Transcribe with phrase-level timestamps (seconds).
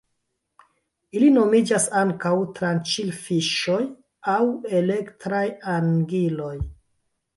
[1.17, 3.79] Ili nomiĝas ankaŭ tranĉilfiŝoj
[4.37, 4.41] aŭ
[4.81, 5.47] elektraj
[5.79, 6.55] angiloj.